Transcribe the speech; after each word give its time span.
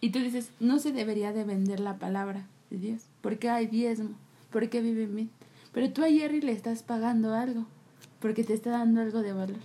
Y 0.00 0.10
tú 0.10 0.20
dices, 0.20 0.50
no 0.60 0.78
se 0.78 0.92
debería 0.92 1.32
de 1.32 1.44
vender 1.44 1.80
la 1.80 1.98
palabra 1.98 2.46
de 2.70 2.78
Dios, 2.78 3.06
porque 3.20 3.48
hay 3.48 3.66
diezmo, 3.66 4.10
porque 4.50 4.80
viven 4.80 5.14
bien. 5.14 5.30
Pero 5.72 5.90
tú 5.90 6.04
a 6.04 6.08
Jerry 6.08 6.40
le 6.40 6.52
estás 6.52 6.82
pagando 6.82 7.34
algo, 7.34 7.66
porque 8.20 8.44
te 8.44 8.54
está 8.54 8.70
dando 8.70 9.00
algo 9.00 9.22
de 9.22 9.32
valor. 9.32 9.58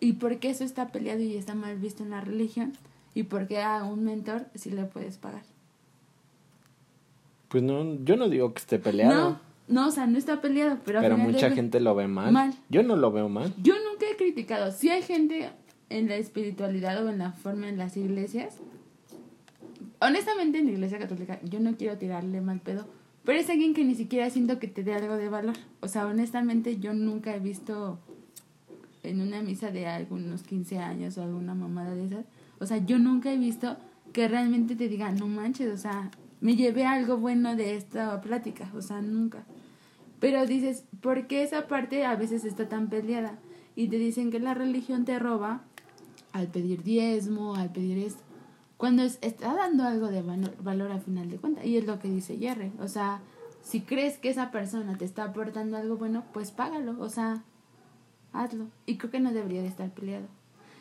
Y 0.00 0.14
porque 0.14 0.50
eso 0.50 0.64
está 0.64 0.88
peleado 0.88 1.20
y 1.20 1.36
está 1.36 1.54
mal 1.54 1.76
visto 1.76 2.02
en 2.02 2.10
la 2.10 2.20
religión, 2.20 2.72
y 3.14 3.24
porque 3.24 3.60
a 3.60 3.82
un 3.84 4.04
mentor 4.04 4.46
sí 4.54 4.70
le 4.70 4.84
puedes 4.84 5.18
pagar. 5.18 5.42
Pues 7.48 7.62
no, 7.62 8.04
yo 8.04 8.16
no 8.16 8.28
digo 8.28 8.52
que 8.52 8.60
esté 8.60 8.78
peleado. 8.78 9.30
No, 9.30 9.40
no, 9.66 9.88
o 9.88 9.90
sea, 9.90 10.06
no 10.06 10.18
está 10.18 10.40
peleado, 10.40 10.78
pero... 10.84 11.00
Pero 11.00 11.16
mucha 11.16 11.50
gente 11.50 11.80
lo 11.80 11.94
ve 11.94 12.06
mal. 12.06 12.30
Mal. 12.30 12.54
Yo 12.68 12.82
no 12.82 12.94
lo 12.94 13.10
veo 13.10 13.28
mal. 13.28 13.52
Yo 13.60 13.74
nunca 13.90 14.06
he 14.10 14.16
criticado. 14.16 14.70
Si 14.70 14.90
hay 14.90 15.02
gente 15.02 15.50
en 15.90 16.08
la 16.08 16.16
espiritualidad 16.16 17.04
o 17.04 17.08
en 17.08 17.18
la 17.18 17.32
forma 17.32 17.68
en 17.68 17.78
las 17.78 17.96
iglesias. 17.96 18.58
Honestamente, 20.00 20.58
en 20.58 20.66
la 20.66 20.72
iglesia 20.72 20.98
católica, 20.98 21.40
yo 21.42 21.60
no 21.60 21.76
quiero 21.76 21.98
tirarle 21.98 22.40
mal 22.40 22.60
pedo. 22.60 22.86
Pero 23.24 23.40
es 23.40 23.50
alguien 23.50 23.74
que 23.74 23.84
ni 23.84 23.94
siquiera 23.94 24.30
siento 24.30 24.58
que 24.58 24.68
te 24.68 24.84
dé 24.84 24.94
algo 24.94 25.16
de 25.16 25.28
valor. 25.28 25.56
O 25.80 25.88
sea, 25.88 26.06
honestamente, 26.06 26.78
yo 26.78 26.94
nunca 26.94 27.34
he 27.34 27.40
visto 27.40 27.98
en 29.02 29.20
una 29.20 29.42
misa 29.42 29.70
de 29.70 29.86
algunos 29.86 30.42
15 30.42 30.78
años 30.78 31.18
o 31.18 31.22
alguna 31.22 31.54
mamada 31.54 31.94
de 31.94 32.06
esas. 32.06 32.24
O 32.58 32.66
sea, 32.66 32.78
yo 32.78 32.98
nunca 32.98 33.32
he 33.32 33.38
visto 33.38 33.76
que 34.12 34.28
realmente 34.28 34.76
te 34.76 34.88
digan, 34.88 35.16
no 35.16 35.28
manches, 35.28 35.72
o 35.72 35.76
sea, 35.76 36.10
me 36.40 36.56
llevé 36.56 36.86
algo 36.86 37.16
bueno 37.18 37.56
de 37.56 37.76
esta 37.76 38.20
plática, 38.20 38.70
o 38.74 38.82
sea, 38.82 39.02
nunca. 39.02 39.44
Pero 40.20 40.46
dices, 40.46 40.84
¿por 41.00 41.26
qué 41.26 41.42
esa 41.42 41.68
parte 41.68 42.04
a 42.04 42.16
veces 42.16 42.44
está 42.44 42.68
tan 42.68 42.88
peleada? 42.88 43.38
Y 43.76 43.88
te 43.88 43.98
dicen 43.98 44.30
que 44.30 44.40
la 44.40 44.54
religión 44.54 45.04
te 45.04 45.18
roba 45.18 45.62
al 46.32 46.48
pedir 46.48 46.82
diezmo, 46.82 47.54
al 47.54 47.72
pedir 47.72 47.98
esto, 47.98 48.22
cuando 48.78 49.02
está 49.02 49.54
dando 49.54 49.84
algo 49.84 50.06
de 50.06 50.22
valor, 50.22 50.92
al 50.92 51.00
final 51.02 51.28
de 51.28 51.36
cuentas. 51.36 51.66
Y 51.66 51.76
es 51.76 51.86
lo 51.86 51.98
que 51.98 52.08
dice 52.08 52.38
Jerry, 52.38 52.72
o 52.80 52.88
sea, 52.88 53.20
si 53.60 53.80
crees 53.80 54.18
que 54.18 54.30
esa 54.30 54.50
persona 54.50 54.96
te 54.96 55.04
está 55.04 55.24
aportando 55.24 55.76
algo 55.76 55.96
bueno, 55.96 56.24
pues 56.32 56.52
págalo, 56.52 56.96
o 57.00 57.10
sea, 57.10 57.42
hazlo. 58.32 58.68
Y 58.86 58.96
creo 58.96 59.10
que 59.10 59.20
no 59.20 59.32
debería 59.32 59.62
de 59.62 59.68
estar 59.68 59.90
peleado. 59.90 60.26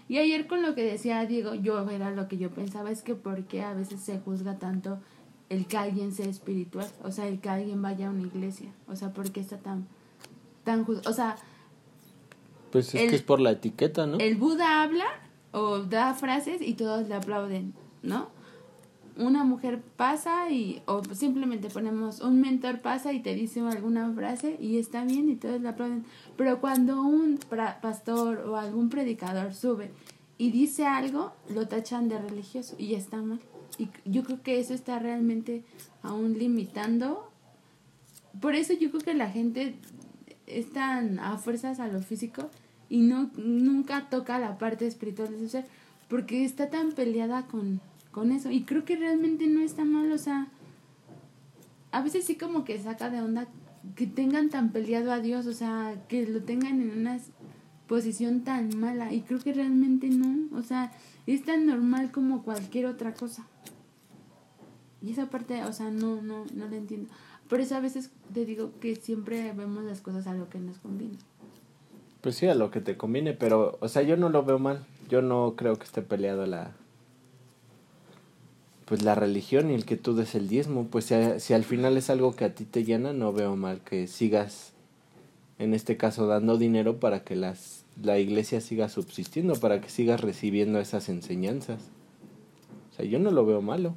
Y 0.08 0.20
ayer 0.20 0.48
con 0.48 0.62
lo 0.62 0.76
que 0.76 0.84
decía 0.84 1.26
Diego, 1.26 1.56
yo 1.56 1.89
era 1.89 2.12
lo 2.12 2.28
que 2.28 2.38
yo 2.38 2.52
pensaba, 2.52 2.92
es 2.92 3.02
que 3.02 3.16
por 3.16 3.45
qué 3.45 3.64
a 3.64 3.73
veces 3.73 4.00
se 4.00 4.20
juzga 4.20 4.58
tanto 4.58 5.00
el 5.50 5.66
que 5.66 5.78
alguien 5.78 6.11
sea 6.11 6.28
espiritual, 6.28 6.88
o 7.04 7.11
sea, 7.11 7.28
el 7.28 7.39
que 7.39 7.50
alguien 7.50 7.82
vaya 7.82 8.08
a 8.08 8.11
una 8.11 8.22
iglesia, 8.22 8.70
o 8.88 8.95
sea, 8.95 9.11
¿por 9.11 9.32
qué 9.32 9.39
está 9.39 9.58
tan, 9.58 9.88
tan, 10.64 10.86
o 10.88 11.14
sea... 11.14 11.36
Pues 12.72 12.94
es 12.94 13.09
que 13.09 13.16
es 13.16 13.22
por 13.23 13.39
la 13.39 13.52
etiqueta, 13.52 14.06
¿no? 14.06 14.17
El 14.20 14.36
Buda 14.36 14.84
habla 14.84 15.06
o 15.52 15.80
da 15.80 16.14
frases 16.14 16.61
y 16.61 16.73
todos 16.73 17.08
le 17.08 17.16
aplauden, 17.16 17.73
¿no? 18.08 18.30
Una 19.18 19.44
mujer 19.44 19.82
pasa 19.82 20.50
y, 20.50 20.82
o 20.86 21.04
simplemente 21.14 21.70
ponemos, 21.70 22.22
un 22.22 22.40
mentor 22.40 22.80
pasa 22.80 23.14
y 23.14 23.20
te 23.20 23.34
dice 23.36 23.62
alguna 23.62 24.12
frase 24.14 24.58
y 24.60 24.78
está 24.78 25.04
bien 25.04 25.30
y 25.30 25.36
todos 25.36 25.60
le 25.60 25.70
aplauden. 25.70 26.06
Pero 26.38 26.62
cuando 26.62 27.02
un 27.02 27.40
pastor 27.82 28.40
o 28.48 28.58
algún 28.58 28.90
predicador 28.90 29.54
sube 29.54 29.92
y 30.38 30.52
dice 30.52 30.86
algo, 30.86 31.34
lo 31.50 31.68
tachan 31.68 32.10
de 32.10 32.20
religioso 32.20 32.76
y 32.78 32.94
está 32.94 33.18
mal. 33.18 33.40
Y 33.80 33.90
yo 34.06 34.24
creo 34.24 34.42
que 34.42 34.60
eso 34.60 34.74
está 34.74 35.00
realmente 35.00 35.64
aún 36.04 36.38
limitando. 36.38 37.30
Por 38.40 38.56
eso 38.56 38.74
yo 38.74 38.92
creo 38.92 39.02
que 39.02 39.14
la 39.16 39.32
gente 39.32 39.76
está 40.46 41.04
a 41.22 41.38
fuerzas 41.38 41.80
a 41.80 41.88
lo 41.88 42.02
físico 42.02 42.52
y 42.88 43.00
no 43.00 43.32
nunca 43.36 44.10
toca 44.10 44.38
la 44.38 44.60
parte 44.60 44.86
espiritual 44.86 45.32
de 45.32 45.40
su 45.40 45.50
ser 45.50 45.66
porque 46.08 46.46
está 46.46 46.70
tan 46.70 46.92
peleada 46.92 47.48
con, 47.48 47.82
con 48.18 48.32
eso. 48.32 48.50
Y 48.50 48.64
creo 48.64 48.84
que 48.84 48.96
realmente 48.96 49.46
no 49.46 49.62
está 49.62 49.86
mal, 49.86 50.12
o 50.12 50.18
sea, 50.18 50.48
a 51.92 52.02
veces 52.02 52.26
sí 52.26 52.36
como 52.36 52.66
que 52.66 52.82
saca 52.82 53.12
de 53.12 53.22
onda 53.22 53.48
que 53.96 54.08
tengan 54.08 54.50
tan 54.50 54.72
peleado 54.72 55.12
a 55.12 55.20
Dios, 55.20 55.46
o 55.46 55.54
sea, 55.54 55.94
que 56.08 56.26
lo 56.26 56.42
tengan 56.42 56.82
en 56.82 56.98
una 56.98 57.20
posición 57.88 58.42
tan 58.42 58.76
mala. 58.76 59.14
Y 59.14 59.22
creo 59.22 59.38
que 59.38 59.54
realmente 59.54 60.10
no, 60.10 60.58
o 60.58 60.64
sea, 60.64 60.92
es 61.28 61.45
tan 61.45 61.67
normal 61.67 62.11
como 62.11 62.42
cualquier 62.42 62.88
otra 62.88 63.14
cosa. 63.14 63.45
Y 65.04 65.11
esa 65.11 65.30
parte, 65.30 65.64
o 65.66 65.72
sea, 65.72 65.92
no, 65.92 66.20
no, 66.20 66.45
no 66.55 66.67
la 66.67 66.76
entiendo. 66.76 67.14
Por 67.48 67.60
eso 67.60 67.76
a 67.76 67.82
veces 67.82 68.10
te 68.34 68.45
digo 68.45 68.72
que 68.82 68.95
siempre 68.95 69.54
vemos 69.54 69.84
las 69.84 70.02
cosas 70.02 70.26
a 70.26 70.34
lo 70.34 70.49
que 70.49 70.58
nos 70.58 70.80
conviene. 70.80 71.20
Pues 72.22 72.36
sí, 72.36 72.48
a 72.48 72.55
lo 72.55 72.72
que 72.72 72.82
te 72.82 72.98
conviene, 72.98 73.34
pero, 73.34 73.78
o 73.80 73.88
sea, 73.88 74.02
yo 74.02 74.17
no 74.17 74.30
lo 74.30 74.44
veo 74.44 74.58
mal. 74.58 74.88
Yo 75.08 75.22
no 75.22 75.54
creo 75.55 75.76
que 75.76 75.84
esté 75.84 76.02
peleado 76.02 76.48
la. 76.48 76.72
Pues 78.87 79.03
la 79.03 79.15
religión 79.15 79.70
y 79.70 79.73
el 79.73 79.83
que 79.83 79.98
tú 79.98 80.15
des 80.15 80.33
el 80.33 80.48
diezmo. 80.48 80.87
Pues 80.87 81.05
si, 81.05 81.15
si 81.39 81.53
al 81.53 81.65
final 81.65 81.98
es 81.98 82.09
algo 82.09 82.36
que 82.36 82.45
a 82.45 82.55
ti 82.55 82.64
te 82.64 82.86
llena, 82.86 83.11
no 83.11 83.33
veo 83.33 83.58
mal 83.58 83.81
que 83.81 84.08
sigas, 84.08 84.71
en 85.59 85.73
este 85.73 85.98
caso, 85.98 86.25
dando 86.25 86.58
dinero 86.58 86.98
para 86.98 87.25
que 87.25 87.36
las, 87.36 87.83
la 88.02 88.17
iglesia 88.17 88.61
siga 88.61 88.87
subsistiendo, 88.87 89.55
para 89.55 89.81
que 89.81 89.89
sigas 89.89 90.21
recibiendo 90.21 90.80
esas 90.80 91.09
enseñanzas. 91.09 91.81
O 92.92 92.95
sea, 92.95 93.05
yo 93.05 93.20
no 93.20 93.31
lo 93.31 93.45
veo 93.45 93.61
malo. 93.61 93.93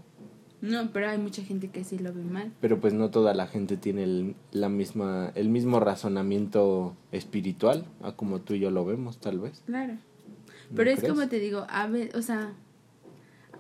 No, 0.61 0.91
pero 0.93 1.09
hay 1.09 1.19
mucha 1.19 1.43
gente 1.43 1.69
que 1.69 1.85
sí 1.85 1.99
lo 1.99 2.13
ve 2.13 2.25
mal. 2.25 2.53
Pero 2.61 2.81
pues 2.81 2.93
no 2.93 3.11
toda 3.11 3.33
la 3.33 3.47
gente 3.47 3.77
tiene 3.77 4.03
el, 4.03 4.35
la 4.51 4.69
misma, 4.69 5.33
el 5.35 5.49
mismo 5.49 5.81
razonamiento 5.81 6.97
espiritual, 7.13 7.87
a 8.03 8.13
como 8.13 8.41
tú 8.41 8.55
y 8.55 8.59
yo 8.59 8.71
lo 8.71 8.85
vemos, 8.85 9.19
tal 9.19 9.39
vez. 9.39 9.63
Claro. 9.67 9.95
Pero 10.75 10.91
es 10.91 11.03
como 11.03 11.29
te 11.29 11.39
digo, 11.39 11.67
a 11.69 11.87
ver, 11.87 12.15
o 12.15 12.23
sea, 12.23 12.53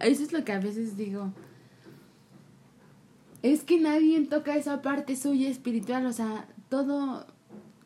eso 0.00 0.22
es 0.22 0.33
lo 0.33 0.44
que 0.44 0.53
a 0.53 0.61
veces 0.61 0.97
digo. 0.97 1.33
Es 3.43 3.62
que 3.62 3.81
nadie 3.81 4.21
toca 4.27 4.56
esa 4.56 4.83
parte 4.83 5.16
suya 5.16 5.49
espiritual, 5.49 6.06
o 6.06 6.12
sea, 6.12 6.49
todo 6.69 7.27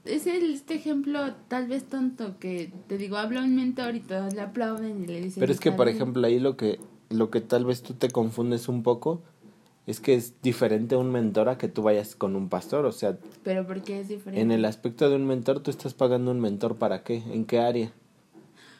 es 0.05 0.27
el, 0.27 0.53
este 0.53 0.75
ejemplo 0.75 1.35
tal 1.49 1.69
vez 1.69 1.85
tonto 1.85 2.39
que 2.39 2.73
te 2.89 2.99
digo, 2.99 3.17
habla 3.17 3.43
un 3.43 3.55
mentor 3.55 3.95
y 3.95 4.01
todos 4.01 4.35
le 4.35 4.41
aplauden 4.41 5.03
y 5.03 5.07
le 5.07 5.21
dicen. 5.21 5.41
Pero 5.41 5.53
es 5.53 5.61
que, 5.61 5.73
por 5.73 5.89
ejemplo, 5.89 6.27
ahí 6.27 6.41
lo 6.41 6.57
que 6.57 6.81
lo 7.11 7.31
que 7.31 7.41
tal 7.41 7.65
vez 7.65 7.83
tú 7.83 7.95
te 7.95 8.11
confundes 8.11 8.69
un 8.69 8.83
poco 8.83 9.23
es 9.87 10.01
que 10.01 10.15
es 10.15 10.41
diferente 10.43 10.97
un 10.97 11.11
mentor 11.11 11.49
a 11.49 11.59
que 11.59 11.69
tú 11.69 11.83
vayas 11.83 12.17
con 12.17 12.37
un 12.37 12.49
pastor, 12.49 12.87
o 12.87 12.93
sea... 12.93 13.19
¿Pero 13.43 13.67
por 13.67 13.83
qué 13.83 14.01
es 14.01 14.09
diferente? 14.09 14.41
En 14.41 14.51
el 14.51 14.65
aspecto 14.65 15.11
de 15.11 15.17
un 15.17 15.27
mentor, 15.27 15.61
tú 15.61 15.71
estás 15.71 15.93
pagando 15.93 16.31
un 16.31 16.41
mentor 16.41 16.77
para 16.77 17.03
qué, 17.03 17.17
en 17.17 17.45
qué 17.45 17.59
área. 17.59 17.93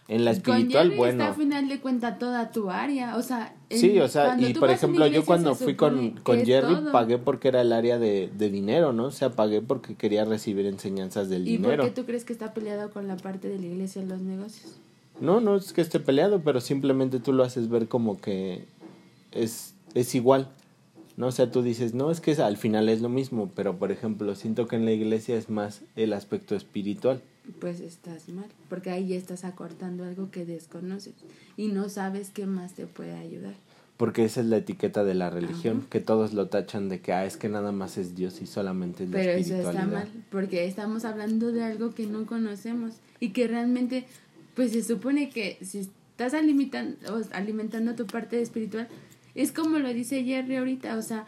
En 0.07 0.25
la 0.25 0.33
espiritual, 0.33 0.89
con 0.89 0.97
bueno. 0.99 1.25
Está 1.25 1.29
al 1.29 1.35
final 1.35 1.69
de 1.69 1.81
cuenta 1.81 2.19
toda 2.19 2.51
tu 2.53 2.71
área, 2.71 3.17
o 3.17 3.23
sea... 3.23 3.57
sí, 3.71 3.99
o 4.01 4.09
sea, 4.09 4.39
y 4.39 4.53
por 4.53 4.71
ejemplo, 4.71 5.07
yo 5.07 5.25
cuando 5.25 5.55
fui 5.55 5.77
con, 5.77 6.11
con 6.23 6.45
Jerry 6.45 6.77
pagué 6.93 7.17
porque 7.17 7.49
era 7.49 7.63
el 7.63 7.73
área 7.73 7.99
de, 7.99 8.31
de 8.37 8.51
dinero, 8.51 8.93
¿no? 8.93 9.07
O 9.07 9.11
sea, 9.11 9.31
pagué 9.31 9.63
porque 9.63 9.95
quería 9.95 10.27
recibir 10.27 10.67
enseñanzas 10.67 11.31
del 11.31 11.47
dinero. 11.47 11.73
¿Y 11.73 11.77
por 11.77 11.87
qué 11.87 12.01
tú 12.03 12.07
crees 12.07 12.25
que 12.27 12.35
está 12.35 12.53
peleado 12.53 12.91
con 12.91 13.09
la 13.09 13.17
parte 13.17 13.49
de 13.49 13.59
la 13.59 13.65
iglesia 13.65 14.03
en 14.03 14.11
los 14.11 14.21
negocios? 14.21 14.77
No, 15.21 15.41
no 15.41 15.57
es 15.57 15.73
que 15.73 15.81
esté 15.81 16.01
peleado, 16.01 16.43
pero 16.43 16.61
simplemente 16.61 17.19
tú 17.19 17.33
lo 17.33 17.43
haces 17.43 17.71
ver 17.71 17.89
como 17.89 18.21
que 18.21 18.67
es, 19.33 19.75
es 19.95 20.15
igual. 20.15 20.51
¿no? 21.17 21.29
O 21.29 21.33
sea, 21.33 21.51
tú 21.51 21.63
dices, 21.63 21.95
no, 21.95 22.11
es 22.11 22.21
que 22.21 22.33
al 22.33 22.57
final 22.57 22.89
es 22.89 23.01
lo 23.01 23.09
mismo, 23.09 23.51
pero 23.55 23.79
por 23.79 23.93
ejemplo, 23.93 24.35
siento 24.35 24.67
que 24.67 24.77
en 24.77 24.85
la 24.85 24.93
iglesia 24.93 25.37
es 25.37 25.49
más 25.49 25.83
el 25.97 26.13
aspecto 26.13 26.55
espiritual. 26.57 27.23
Pues 27.61 27.81
estás 27.81 28.29
mal, 28.29 28.47
porque 28.71 28.91
ahí 28.91 29.13
estás 29.13 29.45
acortando 29.45 30.05
algo 30.05 30.31
que 30.31 30.47
desconoces 30.47 31.15
y 31.57 31.69
no 31.69 31.89
sabes 31.89 32.31
qué 32.31 32.47
más 32.47 32.73
te 32.73 32.87
puede 32.87 33.15
ayudar. 33.15 33.55
Porque 33.97 34.25
esa 34.25 34.41
es 34.41 34.47
la 34.47 34.57
etiqueta 34.57 35.05
de 35.05 35.15
la 35.15 35.31
religión, 35.31 35.87
que 35.89 36.01
todos 36.01 36.33
lo 36.33 36.49
tachan 36.49 36.89
de 36.89 37.01
que 37.01 37.13
ah, 37.13 37.27
es 37.27 37.37
que 37.37 37.49
nada 37.49 37.71
más 37.71 37.97
es 37.97 38.17
Dios 38.17 38.43
y 38.43 38.47
solamente 38.47 39.05
es 39.05 39.11
la 39.11 39.19
Pero 39.19 39.33
eso 39.33 39.55
está 39.57 39.87
mal, 39.87 40.09
porque 40.31 40.67
estamos 40.67 41.05
hablando 41.05 41.53
de 41.53 41.63
algo 41.63 41.95
que 41.95 42.07
no 42.07 42.27
conocemos 42.27 42.95
y 43.21 43.31
que 43.31 43.47
realmente 43.47 44.07
pues 44.55 44.73
se 44.73 44.83
supone 44.83 45.31
que 45.31 45.59
si 45.63 45.81
estás 45.81 46.35
alimentando, 46.35 46.97
alimentando 47.33 47.95
tu 47.95 48.07
parte 48.07 48.41
espiritual, 48.41 48.89
es 49.35 49.53
como 49.53 49.79
lo 49.79 49.93
dice 49.93 50.25
Jerry 50.25 50.57
ahorita, 50.57 50.97
o 50.97 51.03
sea, 51.03 51.27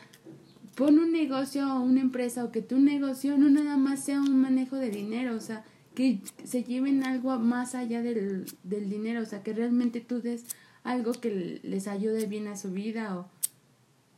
pon 0.77 0.99
un 0.99 1.13
negocio 1.13 1.67
o 1.73 1.81
una 1.81 2.01
empresa 2.01 2.45
o 2.45 2.53
que 2.53 2.63
tu 2.63 2.79
negocio 2.79 3.37
no 3.37 3.49
nada 3.49 3.77
más 3.77 4.05
sea 4.05 4.21
un 4.21 4.41
manejo 4.41 4.77
de 4.77 4.91
dinero, 4.91 5.35
o 5.35 5.41
sea, 5.41 5.65
que 5.97 6.21
se 6.45 6.63
lleven 6.63 7.03
algo 7.03 7.37
más 7.41 7.75
allá 7.75 8.03
del, 8.03 8.45
del 8.63 8.89
dinero, 8.89 9.23
o 9.23 9.25
sea, 9.25 9.43
que 9.43 9.53
realmente 9.53 10.01
tú 10.01 10.21
des 10.21 10.45
algo 10.85 11.13
que 11.13 11.61
les 11.65 11.89
ayude 11.89 12.27
bien 12.27 12.47
a 12.47 12.57
su 12.57 12.71
vida 12.71 13.19
o 13.19 13.29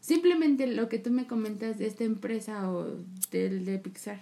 simplemente 0.00 0.66
lo 0.66 0.88
que 0.88 0.98
tú 0.98 1.10
me 1.10 1.26
comentas 1.26 1.78
de 1.78 1.86
esta 1.86 2.04
empresa 2.04 2.70
o 2.70 2.96
del 3.30 3.64
de 3.64 3.78
Pixar. 3.78 4.20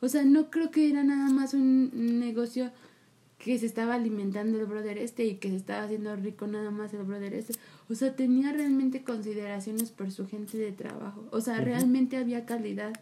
O 0.00 0.08
sea, 0.08 0.24
no 0.24 0.50
creo 0.50 0.70
que 0.70 0.88
era 0.88 1.04
nada 1.04 1.30
más 1.30 1.52
un 1.54 2.18
negocio 2.18 2.72
que 3.38 3.58
se 3.58 3.66
estaba 3.66 3.94
alimentando 3.94 4.58
el 4.58 4.64
brother 4.64 4.96
este 4.96 5.26
y 5.26 5.34
que 5.36 5.50
se 5.50 5.56
estaba 5.56 5.84
haciendo 5.84 6.16
rico 6.16 6.46
nada 6.46 6.70
más 6.70 6.94
el 6.94 7.02
brother 7.02 7.34
este. 7.34 7.52
O 7.90 7.94
sea, 7.94 8.16
tenía 8.16 8.52
realmente 8.52 9.04
consideraciones 9.04 9.90
por 9.90 10.10
su 10.10 10.26
gente 10.26 10.56
de 10.56 10.72
trabajo. 10.72 11.28
O 11.30 11.42
sea, 11.42 11.60
realmente 11.60 12.16
había 12.16 12.46
calidad. 12.46 12.94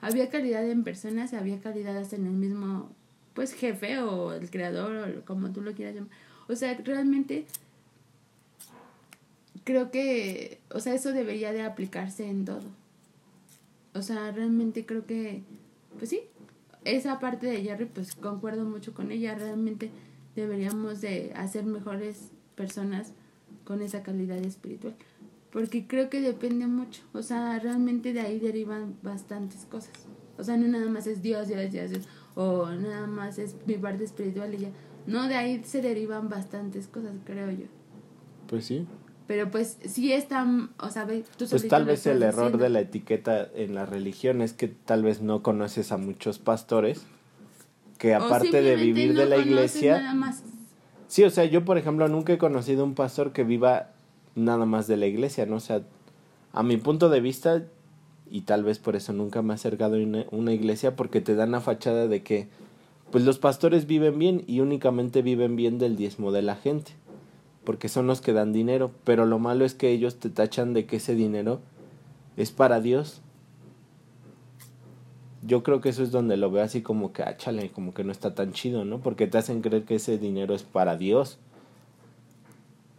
Había 0.00 0.28
calidad 0.28 0.68
en 0.68 0.84
personas, 0.84 1.34
había 1.34 1.60
calidad 1.60 1.96
hasta 1.96 2.16
en 2.16 2.26
el 2.26 2.32
mismo, 2.32 2.90
pues, 3.38 3.52
jefe 3.52 4.00
o 4.00 4.32
el 4.32 4.50
creador 4.50 5.16
o 5.16 5.24
como 5.24 5.52
tú 5.52 5.60
lo 5.60 5.72
quieras 5.72 5.94
llamar. 5.94 6.10
O 6.48 6.56
sea, 6.56 6.74
realmente 6.74 7.46
creo 9.62 9.92
que, 9.92 10.58
o 10.74 10.80
sea, 10.80 10.92
eso 10.92 11.12
debería 11.12 11.52
de 11.52 11.62
aplicarse 11.62 12.28
en 12.28 12.44
todo. 12.44 12.64
O 13.94 14.02
sea, 14.02 14.32
realmente 14.32 14.84
creo 14.84 15.06
que, 15.06 15.44
pues 15.98 16.10
sí, 16.10 16.22
esa 16.84 17.20
parte 17.20 17.46
de 17.46 17.62
Jerry, 17.62 17.84
pues 17.84 18.16
concuerdo 18.16 18.64
mucho 18.64 18.92
con 18.92 19.12
ella. 19.12 19.36
Realmente 19.36 19.92
deberíamos 20.34 21.00
de 21.00 21.32
hacer 21.36 21.64
mejores 21.64 22.32
personas 22.56 23.12
con 23.62 23.82
esa 23.82 24.02
calidad 24.02 24.38
espiritual. 24.38 24.96
Porque 25.52 25.86
creo 25.86 26.10
que 26.10 26.20
depende 26.20 26.66
mucho. 26.66 27.02
O 27.12 27.22
sea, 27.22 27.56
realmente 27.60 28.12
de 28.12 28.20
ahí 28.20 28.40
derivan 28.40 28.96
bastantes 29.04 29.64
cosas. 29.64 29.92
O 30.38 30.42
sea, 30.42 30.56
no 30.56 30.66
nada 30.66 30.88
más 30.88 31.06
es 31.06 31.22
Dios, 31.22 31.46
Dios, 31.46 31.70
Dios, 31.70 31.90
Dios. 31.90 32.08
O 32.40 32.70
nada 32.70 33.08
más 33.08 33.36
es 33.40 33.56
mi 33.66 33.74
parte 33.74 34.04
espiritual 34.04 34.54
y 34.54 34.58
ya. 34.58 34.68
No, 35.08 35.26
de 35.26 35.34
ahí 35.34 35.60
se 35.64 35.82
derivan 35.82 36.28
bastantes 36.28 36.86
cosas, 36.86 37.14
creo 37.24 37.50
yo. 37.50 37.66
Pues 38.46 38.64
sí. 38.64 38.86
Pero 39.26 39.50
pues 39.50 39.76
sí 39.84 40.12
está, 40.12 40.46
o 40.78 40.88
sea, 40.88 41.04
tú 41.36 41.46
Pues 41.50 41.66
tal 41.66 41.84
vez 41.84 42.06
el 42.06 42.22
error 42.22 42.44
diciendo. 42.44 42.58
de 42.58 42.68
la 42.70 42.80
etiqueta 42.80 43.48
en 43.56 43.74
la 43.74 43.86
religión 43.86 44.40
es 44.40 44.52
que 44.52 44.68
tal 44.68 45.02
vez 45.02 45.20
no 45.20 45.42
conoces 45.42 45.90
a 45.90 45.96
muchos 45.96 46.38
pastores 46.38 47.02
que 47.98 48.14
aparte 48.14 48.62
de 48.62 48.76
vivir 48.76 49.14
no 49.14 49.20
de 49.20 49.26
la 49.26 49.38
iglesia... 49.38 49.98
Nada 49.98 50.14
más. 50.14 50.44
Sí, 51.08 51.24
o 51.24 51.30
sea, 51.30 51.44
yo 51.44 51.64
por 51.64 51.76
ejemplo 51.76 52.06
nunca 52.06 52.32
he 52.32 52.38
conocido 52.38 52.84
un 52.84 52.94
pastor 52.94 53.32
que 53.32 53.42
viva 53.42 53.90
nada 54.36 54.64
más 54.64 54.86
de 54.86 54.96
la 54.96 55.06
iglesia, 55.06 55.44
¿no? 55.44 55.56
O 55.56 55.60
sea, 55.60 55.82
a 56.52 56.62
mi 56.62 56.76
punto 56.76 57.08
de 57.08 57.20
vista, 57.20 57.64
y 58.30 58.42
tal 58.42 58.64
vez 58.64 58.78
por 58.78 58.96
eso 58.96 59.12
nunca 59.12 59.42
me 59.42 59.52
he 59.52 59.56
acercado 59.56 59.96
a 59.96 60.26
una, 60.30 60.52
iglesia, 60.52 60.96
porque 60.96 61.20
te 61.20 61.34
dan 61.34 61.52
la 61.52 61.60
fachada 61.60 62.08
de 62.08 62.22
que, 62.22 62.48
pues 63.10 63.24
los 63.24 63.38
pastores 63.38 63.86
viven 63.86 64.18
bien 64.18 64.44
y 64.46 64.60
únicamente 64.60 65.22
viven 65.22 65.56
bien 65.56 65.78
del 65.78 65.96
diezmo 65.96 66.32
de 66.32 66.42
la 66.42 66.56
gente, 66.56 66.92
porque 67.64 67.88
son 67.88 68.06
los 68.06 68.20
que 68.20 68.32
dan 68.32 68.52
dinero, 68.52 68.90
pero 69.04 69.26
lo 69.26 69.38
malo 69.38 69.64
es 69.64 69.74
que 69.74 69.90
ellos 69.90 70.16
te 70.16 70.30
tachan 70.30 70.74
de 70.74 70.86
que 70.86 70.96
ese 70.96 71.14
dinero 71.14 71.60
es 72.36 72.50
para 72.50 72.80
Dios. 72.80 73.20
Yo 75.42 75.62
creo 75.62 75.80
que 75.80 75.88
eso 75.88 76.02
es 76.02 76.10
donde 76.10 76.36
lo 76.36 76.50
veo 76.50 76.62
así 76.62 76.82
como 76.82 77.12
que, 77.12 77.22
ah, 77.22 77.36
chale, 77.36 77.70
como 77.70 77.94
que 77.94 78.04
no 78.04 78.12
está 78.12 78.34
tan 78.34 78.52
chido, 78.52 78.84
¿no? 78.84 79.00
Porque 79.00 79.26
te 79.26 79.38
hacen 79.38 79.62
creer 79.62 79.84
que 79.84 79.94
ese 79.94 80.18
dinero 80.18 80.54
es 80.54 80.62
para 80.62 80.96
Dios. 80.96 81.38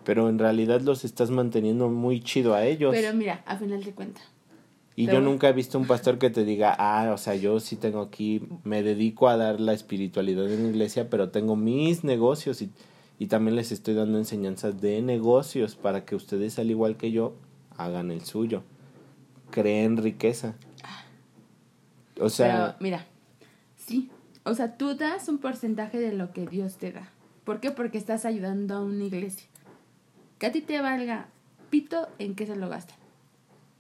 Pero 0.06 0.30
en 0.30 0.40
realidad 0.40 0.82
los 0.82 1.04
estás 1.04 1.30
manteniendo 1.30 1.90
muy 1.90 2.22
chido 2.22 2.54
a 2.56 2.66
ellos. 2.66 2.92
Pero 2.96 3.14
mira, 3.14 3.44
a 3.46 3.58
final 3.58 3.84
de 3.84 3.92
cuentas. 3.92 4.24
Y 5.00 5.08
yo 5.08 5.22
nunca 5.22 5.48
he 5.48 5.54
visto 5.54 5.80
un 5.80 5.88
pastor 5.88 6.18
que 6.18 6.30
te 6.30 6.44
diga, 6.44 6.76
ah, 6.78 7.14
o 7.14 7.18
sea, 7.18 7.34
yo 7.34 7.62
sí 7.62 7.78
tengo 7.78 8.02
aquí, 8.02 8.42
me 8.66 8.84
dedico 8.84 9.30
a 9.30 9.38
dar 9.38 9.62
la 9.62 9.72
espiritualidad 9.72 10.52
en 10.52 10.64
la 10.64 10.70
iglesia, 10.72 11.10
pero 11.10 11.30
tengo 11.30 11.56
mis 11.56 12.04
negocios 12.04 12.62
y, 12.62 12.70
y 13.18 13.28
también 13.28 13.56
les 13.56 13.72
estoy 13.72 13.94
dando 13.94 14.18
enseñanzas 14.18 14.82
de 14.82 15.02
negocios 15.02 15.78
para 15.78 16.04
que 16.04 16.18
ustedes, 16.18 16.60
al 16.60 16.70
igual 16.70 16.98
que 16.98 17.12
yo, 17.12 17.38
hagan 17.78 18.12
el 18.12 18.26
suyo. 18.26 18.64
Creen 19.52 19.96
riqueza. 19.96 20.56
O 22.20 22.28
sea, 22.28 22.76
Pero 22.78 22.78
mira, 22.82 23.06
sí. 23.78 24.12
O 24.44 24.54
sea, 24.54 24.76
tú 24.76 24.96
das 24.96 25.30
un 25.30 25.38
porcentaje 25.38 25.98
de 26.02 26.12
lo 26.12 26.34
que 26.34 26.46
Dios 26.46 26.76
te 26.76 26.92
da. 26.92 27.10
¿Por 27.46 27.62
qué? 27.62 27.72
Porque 27.72 27.98
estás 27.98 28.26
ayudando 28.26 28.76
a 28.76 28.82
una 28.82 29.06
iglesia. 29.06 29.48
Que 30.40 30.48
a 30.48 30.52
ti 30.52 30.60
te 30.60 30.82
valga 30.82 31.30
pito 31.70 32.10
en 32.20 32.36
qué 32.36 32.46
se 32.46 32.58
lo 32.58 32.68
gastan. 32.68 32.98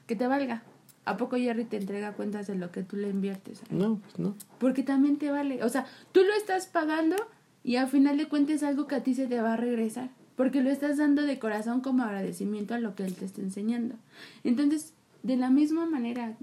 Que 0.08 0.16
te 0.16 0.26
valga. 0.26 0.64
¿A 1.10 1.18
poco 1.18 1.38
Jerry 1.38 1.66
te 1.66 1.78
entrega 1.78 2.14
cuentas 2.14 2.46
de 2.46 2.54
lo 2.54 2.72
que 2.72 2.84
tú 2.84 2.96
le 2.96 3.10
inviertes? 3.10 3.62
no, 3.72 3.98
pues 3.98 4.20
no. 4.20 4.36
Porque 4.60 4.84
también 4.84 5.18
te 5.18 5.32
vale. 5.32 5.64
O 5.64 5.70
sea, 5.70 5.88
tú 6.12 6.22
lo 6.22 6.34
estás 6.34 6.68
pagando 6.68 7.16
y 7.64 7.78
al 7.78 7.88
final 7.88 8.18
de 8.18 8.28
cuentas 8.28 8.58
es 8.58 8.64
algo 8.64 8.86
que 8.86 8.94
a 8.96 9.04
ti 9.04 9.16
se 9.16 9.26
te 9.26 9.42
va 9.42 9.54
a 9.54 9.58
regresar. 9.58 10.12
Porque 10.36 10.62
lo 10.62 10.70
estás 10.70 10.98
dando 10.98 11.24
de 11.24 11.40
corazón 11.40 11.82
como 11.82 12.04
agradecimiento 12.04 12.76
a 12.76 12.80
lo 12.80 12.94
que 12.94 13.04
él 13.04 13.16
te 13.16 13.26
está 13.26 13.42
enseñando. 13.42 13.96
Entonces, 14.44 14.94
de 15.24 15.36
la 15.36 15.50
misma 15.50 15.88
manera, 15.88 16.38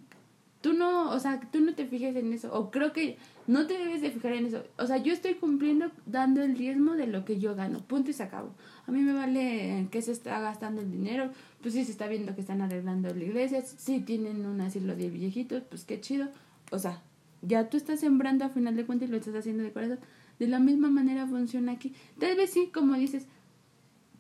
tú 0.66 0.72
no, 0.72 1.12
o 1.12 1.20
sea, 1.20 1.40
tú 1.52 1.60
no 1.60 1.76
te 1.76 1.86
fijes 1.86 2.16
en 2.16 2.32
eso. 2.32 2.52
O 2.52 2.72
creo 2.72 2.92
que 2.92 3.18
no 3.46 3.68
te 3.68 3.78
debes 3.78 4.02
de 4.02 4.10
fijar 4.10 4.32
en 4.32 4.46
eso. 4.46 4.64
O 4.78 4.86
sea, 4.88 4.96
yo 4.96 5.12
estoy 5.12 5.34
cumpliendo 5.34 5.92
dando 6.06 6.42
el 6.42 6.58
diezmo 6.58 6.94
de 6.94 7.06
lo 7.06 7.24
que 7.24 7.38
yo 7.38 7.54
gano. 7.54 7.78
Punto 7.86 8.10
y 8.10 8.14
se 8.14 8.24
acabó. 8.24 8.50
A 8.84 8.90
mí 8.90 9.00
me 9.02 9.12
vale 9.12 9.86
qué 9.92 10.02
se 10.02 10.10
está 10.10 10.40
gastando 10.40 10.80
el 10.80 10.90
dinero. 10.90 11.30
Pues 11.62 11.74
sí 11.74 11.84
se 11.84 11.92
está 11.92 12.08
viendo 12.08 12.34
que 12.34 12.40
están 12.40 12.62
arreglando 12.62 13.14
la 13.14 13.22
iglesia. 13.22 13.62
Sí 13.62 14.00
tienen 14.00 14.44
un 14.44 14.60
asilo 14.60 14.96
de 14.96 15.08
viejitos. 15.08 15.62
Pues 15.68 15.84
qué 15.84 16.00
chido. 16.00 16.26
O 16.72 16.80
sea, 16.80 17.00
ya 17.42 17.70
tú 17.70 17.76
estás 17.76 18.00
sembrando 18.00 18.44
a 18.44 18.48
final 18.48 18.74
de 18.74 18.86
cuentas 18.86 19.08
y 19.08 19.12
lo 19.12 19.18
estás 19.18 19.36
haciendo 19.36 19.62
de 19.62 19.70
corazón. 19.70 20.00
De 20.40 20.48
la 20.48 20.58
misma 20.58 20.90
manera 20.90 21.28
funciona 21.28 21.70
aquí. 21.70 21.94
Tal 22.18 22.36
vez 22.36 22.50
sí, 22.50 22.72
como 22.74 22.96
dices, 22.96 23.26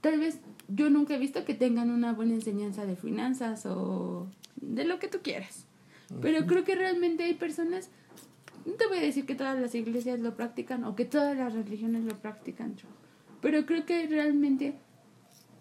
tal 0.00 0.20
vez 0.20 0.38
yo 0.68 0.90
nunca 0.90 1.16
he 1.16 1.18
visto 1.18 1.44
que 1.44 1.54
tengan 1.54 1.90
una 1.90 2.12
buena 2.12 2.34
enseñanza 2.34 2.86
de 2.86 2.94
finanzas 2.94 3.66
o 3.66 4.28
de 4.54 4.84
lo 4.84 5.00
que 5.00 5.08
tú 5.08 5.18
quieras. 5.24 5.66
Pero 6.20 6.46
creo 6.46 6.64
que 6.64 6.74
realmente 6.74 7.24
hay 7.24 7.34
personas, 7.34 7.90
no 8.64 8.72
te 8.74 8.86
voy 8.86 8.98
a 8.98 9.02
decir 9.02 9.26
que 9.26 9.34
todas 9.34 9.58
las 9.58 9.74
iglesias 9.74 10.20
lo 10.20 10.36
practican 10.36 10.84
o 10.84 10.94
que 10.94 11.04
todas 11.04 11.36
las 11.36 11.52
religiones 11.52 12.04
lo 12.04 12.16
practican, 12.18 12.76
pero 13.40 13.66
creo 13.66 13.84
que 13.84 14.06
realmente 14.06 14.74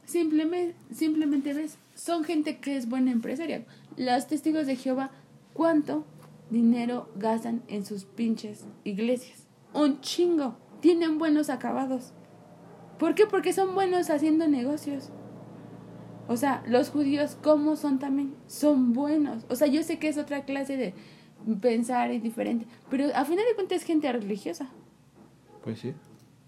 simplemente, 0.06 0.75
simplemente 0.94 1.53
ves, 1.53 1.77
son 1.95 2.24
gente 2.24 2.59
que 2.59 2.77
es 2.77 2.88
buena 2.88 3.12
empresaria. 3.12 3.65
Los 3.97 4.27
testigos 4.27 4.68
de 4.68 4.75
Jehová, 4.75 5.12
¿cuánto 5.53 6.06
dinero 6.50 7.09
gastan 7.15 7.63
en 7.68 7.86
sus 7.86 8.06
pinches 8.06 8.65
iglesias? 8.83 9.48
Un 9.74 10.01
chingo. 10.01 10.57
Tienen 10.80 11.18
buenos 11.18 11.50
acabados. 11.50 12.13
¿Por 13.00 13.15
qué? 13.15 13.25
Porque 13.25 13.53
son 13.53 13.74
buenos 13.74 14.09
haciendo 14.09 14.48
negocios. 14.48 15.09
O 16.27 16.38
sea, 16.38 16.63
los 16.68 16.89
judíos, 16.89 17.38
¿cómo 17.42 17.75
son 17.75 18.00
también? 18.00 18.33
Son 18.48 18.94
buenos. 18.94 19.45
O 19.50 19.56
sea, 19.56 19.68
yo 19.68 19.83
sé 19.83 20.00
que 20.00 20.07
es 20.07 20.18
otra 20.18 20.45
clase 20.45 20.75
de 20.75 20.94
pensar 21.62 22.10
diferente, 22.22 22.66
pero 22.89 23.06
a 23.13 23.25
final 23.25 23.45
de 23.48 23.56
cuentas 23.56 23.81
es 23.81 23.83
gente 23.83 24.12
religiosa. 24.12 24.69
Pues 25.63 25.80
sí. 25.80 25.94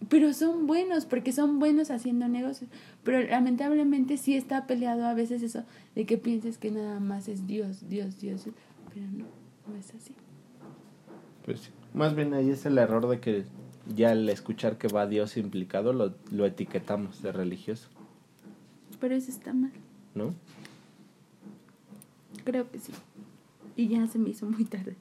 Pero 0.10 0.34
son 0.34 0.68
buenos 0.68 1.06
porque 1.06 1.32
son 1.32 1.60
buenos 1.60 1.92
haciendo 1.92 2.28
negocios. 2.28 2.70
Pero 3.04 3.22
lamentablemente 3.24 4.18
sí 4.18 4.36
está 4.36 4.68
peleado 4.68 5.06
a 5.06 5.14
veces 5.14 5.42
eso 5.42 5.64
de 5.96 6.06
que 6.06 6.18
pienses 6.18 6.58
que 6.58 6.72
nada 6.72 7.00
más 7.00 7.28
es 7.28 7.48
Dios, 7.48 7.90
Dios, 7.90 8.20
Dios. 8.20 8.46
Pero 8.94 9.06
no, 9.08 9.26
no 9.68 9.76
es 9.76 9.94
así. 9.96 10.14
Pues 11.46 11.62
sí. 11.62 11.72
Más 11.94 12.16
bien 12.16 12.34
ahí 12.34 12.50
es 12.50 12.66
el 12.66 12.78
error 12.78 13.08
de 13.08 13.20
que 13.20 13.46
ya 13.96 14.12
al 14.12 14.30
escuchar 14.30 14.78
que 14.78 14.88
va 14.88 15.08
Dios 15.08 15.38
implicado 15.38 15.94
lo, 15.94 16.16
lo 16.32 16.46
etiquetamos 16.46 17.22
de 17.22 17.32
religioso, 17.32 17.90
Pero 19.00 19.16
eso 19.16 19.30
está 19.32 19.54
mal. 19.54 19.72
¿no? 20.18 20.34
Creo 22.44 22.70
que 22.72 22.80
sí. 22.80 22.92
Y 23.76 23.88
ya 23.88 24.08
se 24.08 24.18
me 24.18 24.30
hizo 24.30 24.46
muy 24.46 24.66
tarde. 24.66 24.96